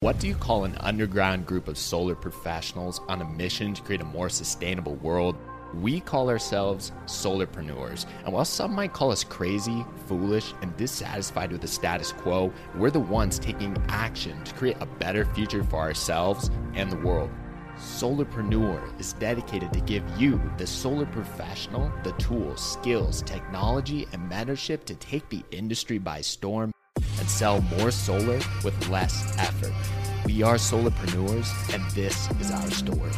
[0.00, 4.02] What do you call an underground group of solar professionals on a mission to create
[4.02, 5.36] a more sustainable world?
[5.74, 8.04] We call ourselves solarpreneurs.
[8.24, 12.90] And while some might call us crazy, foolish, and dissatisfied with the status quo, we're
[12.90, 17.30] the ones taking action to create a better future for ourselves and the world.
[17.78, 24.84] Solarpreneur is dedicated to give you, the solar professional, the tools, skills, technology, and mentorship
[24.84, 26.70] to take the industry by storm
[27.26, 29.72] and sell more solar with less effort.
[30.24, 33.10] We are solarpreneurs, and this is our story.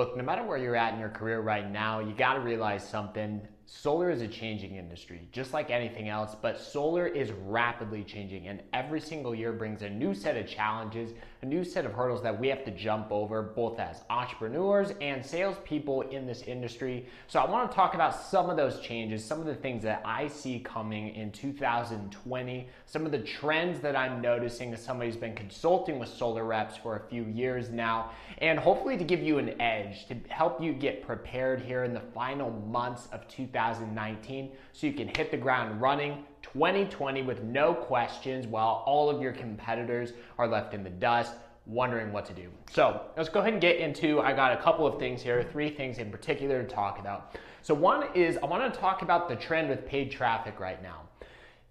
[0.00, 2.88] Look, no matter where you're at in your career right now, you got to realize
[2.88, 3.46] something.
[3.72, 8.60] Solar is a changing industry, just like anything else, but solar is rapidly changing, and
[8.72, 12.38] every single year brings a new set of challenges, a new set of hurdles that
[12.38, 17.06] we have to jump over, both as entrepreneurs and salespeople in this industry.
[17.28, 20.02] So, I want to talk about some of those changes, some of the things that
[20.04, 25.20] I see coming in 2020, some of the trends that I'm noticing as somebody who's
[25.20, 29.38] been consulting with solar reps for a few years now, and hopefully to give you
[29.38, 33.59] an edge, to help you get prepared here in the final months of 2020.
[33.60, 39.20] 2019 so you can hit the ground running 2020 with no questions while all of
[39.20, 41.34] your competitors are left in the dust
[41.66, 42.48] wondering what to do.
[42.70, 45.70] So let's go ahead and get into, I got a couple of things here, three
[45.70, 47.36] things in particular to talk about.
[47.62, 51.02] So one is I want to talk about the trend with paid traffic right now.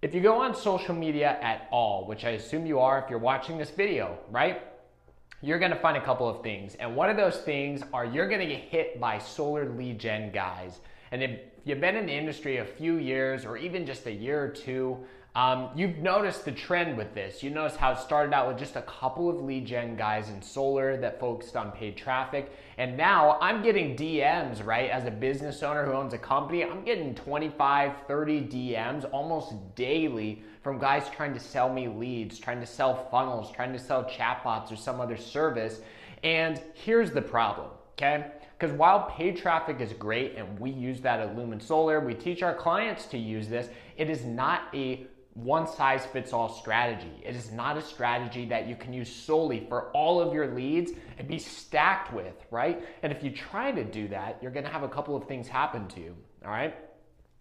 [0.02, 3.20] If you go on social media at all, which I assume you are if you're
[3.20, 4.62] watching this video, right?
[5.42, 6.76] You're gonna find a couple of things.
[6.76, 10.80] And one of those things are you're gonna get hit by solar lead gen guys.
[11.12, 14.44] And if you've been in the industry a few years or even just a year
[14.44, 14.98] or two,
[15.36, 17.44] um, you've noticed the trend with this.
[17.44, 20.42] You notice how it started out with just a couple of lead gen guys in
[20.42, 22.52] solar that focused on paid traffic.
[22.78, 24.90] And now I'm getting DMs, right?
[24.90, 30.42] As a business owner who owns a company, I'm getting 25, 30 DMs almost daily
[30.64, 34.72] from guys trying to sell me leads, trying to sell funnels, trying to sell chatbots
[34.72, 35.82] or some other service.
[36.24, 38.26] And here's the problem, okay?
[38.60, 42.44] Because while paid traffic is great and we use that at Lumen Solar, we teach
[42.44, 47.24] our clients to use this, it is not a one size fits all strategy.
[47.24, 50.92] It is not a strategy that you can use solely for all of your leads
[51.18, 52.84] and be stacked with, right?
[53.02, 55.88] And if you try to do that, you're gonna have a couple of things happen
[55.90, 56.76] to you, all right?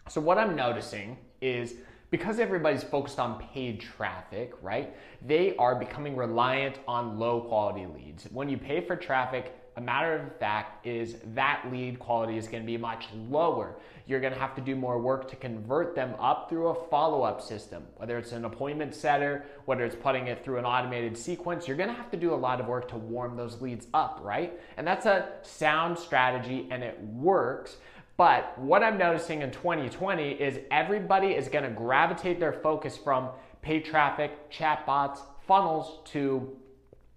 [0.09, 1.75] So, what I'm noticing is
[2.11, 4.95] because everybody's focused on paid traffic, right?
[5.27, 8.25] They are becoming reliant on low quality leads.
[8.25, 12.65] When you pay for traffic, a matter of fact is that lead quality is going
[12.65, 13.77] to be much lower.
[14.09, 17.23] You're going to have to do more work to convert them up through a follow
[17.23, 21.69] up system, whether it's an appointment setter, whether it's putting it through an automated sequence.
[21.69, 24.19] You're going to have to do a lot of work to warm those leads up,
[24.21, 24.59] right?
[24.77, 27.77] And that's a sound strategy and it works.
[28.17, 33.29] But what I'm noticing in 2020 is everybody is going to gravitate their focus from
[33.63, 36.57] paid traffic, chatbots, funnels to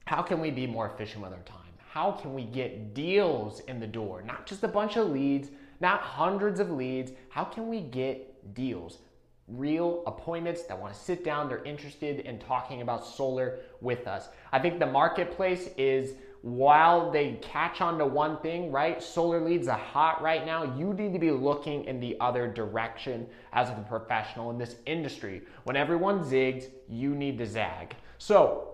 [0.05, 1.60] how can we be more efficient with our time?
[1.93, 4.21] How can we get deals in the door?
[4.21, 5.49] Not just a bunch of leads,
[5.81, 7.11] not hundreds of leads.
[7.27, 8.99] How can we get deals?
[9.49, 14.29] Real appointments that want to sit down, they're interested in talking about solar with us.
[14.53, 16.13] I think the marketplace is
[16.43, 19.03] while they catch on to one thing, right?
[19.03, 20.63] Solar leads are hot right now.
[20.77, 25.41] You need to be looking in the other direction as a professional in this industry.
[25.65, 27.97] When everyone zigs, you need to zag.
[28.17, 28.70] So,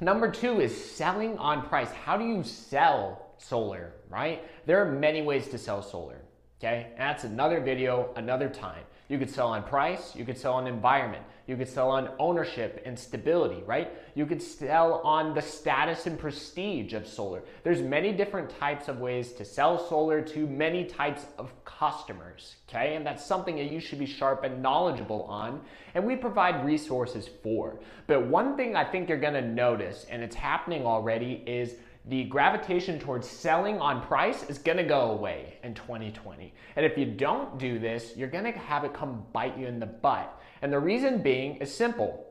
[0.00, 1.90] Number two is selling on price.
[1.90, 4.44] How do you sell solar, right?
[4.66, 6.20] There are many ways to sell solar,
[6.58, 6.88] okay?
[6.96, 8.82] That's another video, another time.
[9.08, 12.82] You could sell on price, you could sell on environment, you could sell on ownership
[12.84, 13.90] and stability, right?
[14.14, 17.42] You could sell on the status and prestige of solar.
[17.62, 22.96] There's many different types of ways to sell solar to many types of customers, okay?
[22.96, 25.62] And that's something that you should be sharp and knowledgeable on,
[25.94, 27.80] and we provide resources for.
[28.06, 31.76] But one thing I think you're gonna notice, and it's happening already, is
[32.08, 36.54] the gravitation towards selling on price is going to go away in 2020.
[36.76, 39.78] And if you don't do this, you're going to have it come bite you in
[39.78, 40.40] the butt.
[40.62, 42.24] And the reason being is simple.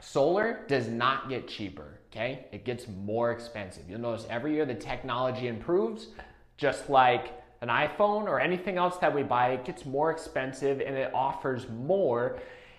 [0.00, 2.46] Solar does not get cheaper, okay?
[2.52, 3.82] It gets more expensive.
[3.88, 6.08] You'll notice every year the technology improves,
[6.56, 10.96] just like an iPhone or anything else that we buy, it gets more expensive and
[10.96, 12.38] it offers more.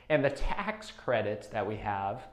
[0.10, 2.24] And the tax credits that we have,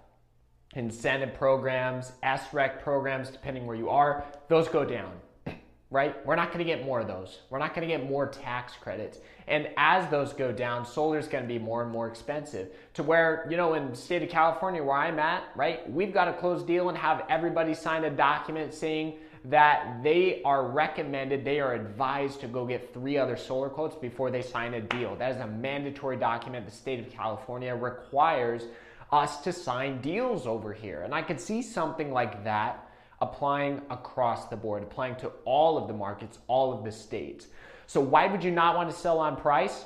[0.74, 5.12] incentive programs, SREC programs, depending where you are, those go down
[5.90, 6.24] right?
[6.26, 7.40] We're not going to get more of those.
[7.48, 9.18] We're not going to get more tax credits.
[9.46, 13.02] And as those go down, solar is going to be more and more expensive to
[13.02, 15.90] where, you know, in the state of California where I'm at, right?
[15.90, 19.14] We've got a closed deal and have everybody sign a document saying
[19.46, 24.30] that they are recommended, they are advised to go get three other solar quotes before
[24.30, 25.16] they sign a deal.
[25.16, 28.64] That is a mandatory document the state of California requires
[29.12, 31.02] us to sign deals over here.
[31.02, 32.88] And I could see something like that
[33.20, 37.46] applying across the board, applying to all of the markets, all of the states.
[37.86, 39.84] So, why would you not want to sell on price?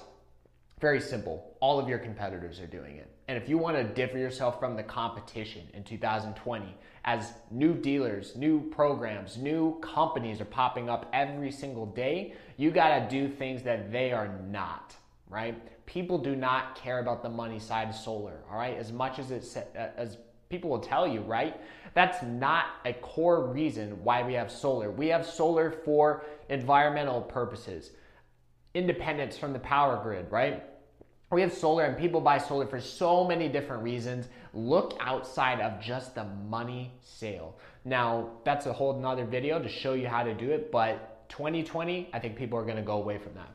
[0.80, 1.56] Very simple.
[1.60, 3.08] All of your competitors are doing it.
[3.28, 6.74] And if you want to differ yourself from the competition in 2020,
[7.04, 12.98] as new dealers, new programs, new companies are popping up every single day, you got
[12.98, 14.94] to do things that they are not,
[15.30, 15.56] right?
[15.92, 18.78] People do not care about the money side of solar, all right?
[18.78, 20.16] As much as it's uh, as
[20.48, 21.60] people will tell you, right?
[21.92, 24.90] That's not a core reason why we have solar.
[24.90, 27.90] We have solar for environmental purposes,
[28.72, 30.64] independence from the power grid, right?
[31.30, 34.28] We have solar and people buy solar for so many different reasons.
[34.54, 37.58] Look outside of just the money sale.
[37.84, 42.08] Now, that's a whole nother video to show you how to do it, but 2020,
[42.14, 43.50] I think people are gonna go away from that.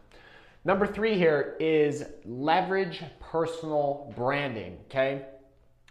[0.65, 5.25] Number three here is leverage personal branding, okay?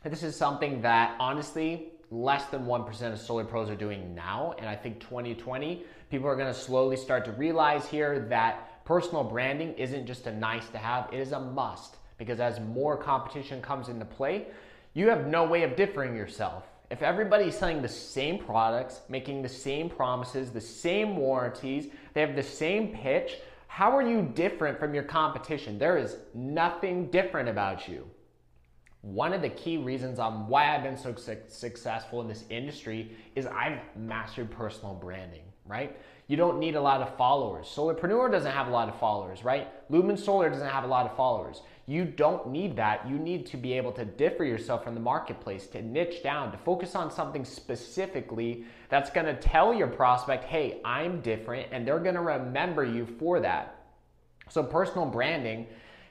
[0.05, 4.55] This is something that honestly less than 1% of solar pros are doing now.
[4.59, 9.25] And I think 2020, people are going to slowly start to realize here that personal
[9.25, 11.97] branding isn't just a nice to have, it is a must.
[12.19, 14.47] Because as more competition comes into play,
[14.95, 16.65] you have no way of differing yourself.
[16.91, 22.37] If everybody's selling the same products, making the same promises, the same warranties, they have
[22.37, 25.79] the same pitch, how are you different from your competition?
[25.79, 28.09] There is nothing different about you.
[29.03, 33.13] One of the key reasons on why I've been so su- successful in this industry
[33.35, 35.97] is I've mastered personal branding, right?
[36.27, 37.67] You don't need a lot of followers.
[37.67, 39.69] Solarpreneur doesn't have a lot of followers, right?
[39.91, 41.63] Lumen Solar doesn't have a lot of followers.
[41.89, 43.09] You don't need that.
[43.09, 46.59] You need to be able to differ yourself from the marketplace, to niche down, to
[46.59, 52.01] focus on something specifically that's going to tell your prospect, hey, I'm different, and they're
[52.01, 53.85] going to remember you for that.
[54.49, 55.67] So, personal branding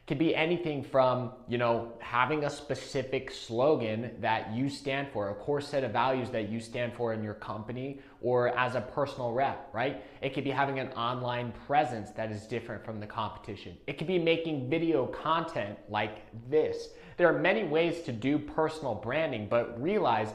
[0.07, 5.33] could be anything from, you know, having a specific slogan that you stand for, a
[5.33, 9.31] core set of values that you stand for in your company or as a personal
[9.31, 10.03] rep, right?
[10.21, 13.77] It could be having an online presence that is different from the competition.
[13.87, 16.17] It could be making video content like
[16.49, 16.89] this.
[17.17, 20.29] There are many ways to do personal branding, but realize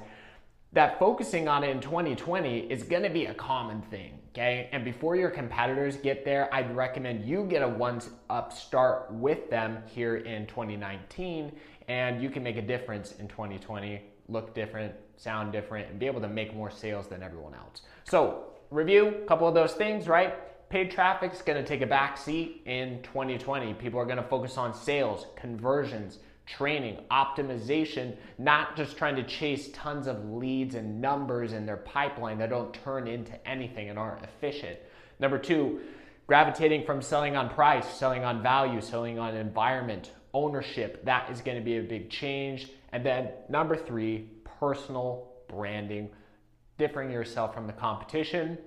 [0.73, 4.69] that focusing on it in 2020 is going to be a common thing, okay?
[4.73, 9.51] And before your competitors get there, I'd recommend you get a one up start with
[9.51, 11.53] them here in 2019
[11.89, 16.21] and you can make a difference in 2020, look different, sound different and be able
[16.21, 17.83] to make more sales than everyone else.
[18.05, 20.35] So, review a couple of those things, right?
[20.71, 23.75] Paid traffic is going to take a back seat in 2020.
[23.75, 26.21] People are going to focus on sales, conversions,
[26.57, 32.39] training, optimization, not just trying to chase tons of leads and numbers in their pipeline
[32.39, 34.79] that don't turn into anything and aren't efficient.
[35.19, 35.81] Number two,
[36.27, 41.05] gravitating from selling on price, selling on value, selling on environment, ownership.
[41.05, 42.69] That is going to be a big change.
[42.93, 46.11] And then number three, personal branding,
[46.79, 48.59] differing yourself from the competition.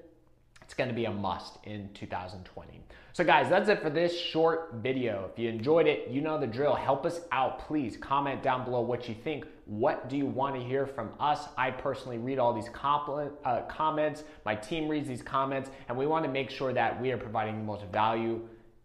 [0.62, 2.82] It's going to be a must in 2020.
[3.16, 5.30] So guys, that's it for this short video.
[5.32, 6.74] If you enjoyed it, you know the drill.
[6.74, 7.96] Help us out, please.
[7.96, 9.46] Comment down below what you think.
[9.66, 11.48] What do you want to hear from us?
[11.56, 14.24] I personally read all these uh, comments.
[14.46, 17.60] My team reads these comments, and we want to make sure that we are providing
[17.60, 18.42] the most value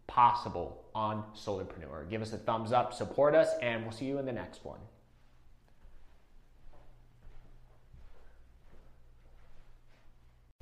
[0.06, 2.10] possible on Solarpreneur.
[2.10, 4.80] Give us a thumbs up, support us, and we'll see you in the next one.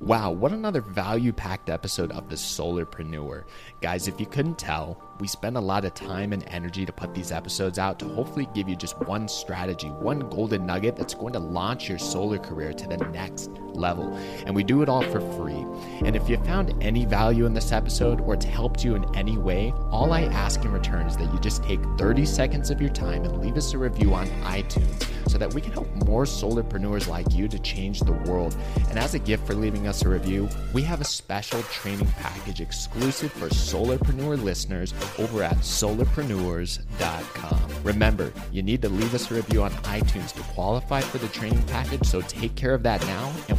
[0.02, 3.44] Wow, what another value packed episode of The Solarpreneur.
[3.80, 7.14] Guys, if you couldn't tell, we spend a lot of time and energy to put
[7.14, 11.32] these episodes out to hopefully give you just one strategy, one golden nugget that's going
[11.32, 14.14] to launch your solar career to the next level.
[14.46, 15.64] And we do it all for free.
[16.04, 19.36] And if you found any value in this episode or it's helped you in any
[19.36, 22.90] way, all I ask in return is that you just take 30 seconds of your
[22.90, 27.08] time and leave us a review on iTunes so that we can help more solarpreneurs
[27.08, 28.56] like you to change the world.
[28.88, 32.60] And as a gift for leaving us a review, we have a special training package
[32.60, 37.60] exclusive for solarpreneur listeners over at solarpreneurs.com.
[37.82, 41.62] Remember, you need to leave us a review on iTunes to qualify for the training
[41.64, 43.58] package, so take care of that now, and